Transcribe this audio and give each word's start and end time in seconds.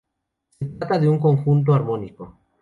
Se 0.57 0.65
trata 0.65 0.97
de 0.97 1.07
un 1.07 1.19
conjunto 1.19 1.75
armónico. 1.75 2.35